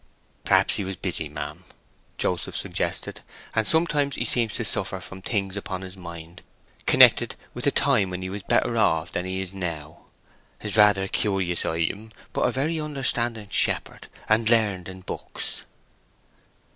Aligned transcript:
"Perhaps 0.45 0.77
he 0.77 0.83
was 0.83 0.95
busy, 0.95 1.29
ma'am," 1.29 1.63
Joseph 2.17 2.57
suggested. 2.57 3.21
"And 3.53 3.67
sometimes 3.67 4.15
he 4.15 4.25
seems 4.25 4.55
to 4.55 4.65
suffer 4.65 4.99
from 4.99 5.21
things 5.21 5.55
upon 5.55 5.81
his 5.83 5.95
mind, 5.95 6.41
connected 6.87 7.35
with 7.53 7.65
the 7.65 7.71
time 7.71 8.09
when 8.09 8.23
he 8.23 8.29
was 8.31 8.41
better 8.41 8.77
off 8.79 9.11
than 9.11 9.27
'a 9.27 9.39
is 9.39 9.53
now. 9.53 10.05
'A's 10.63 10.75
rather 10.75 11.03
a 11.03 11.07
curious 11.07 11.67
item, 11.67 12.11
but 12.33 12.41
a 12.45 12.51
very 12.51 12.79
understanding 12.81 13.49
shepherd, 13.51 14.07
and 14.27 14.49
learned 14.49 14.89
in 14.89 15.01
books." 15.01 15.67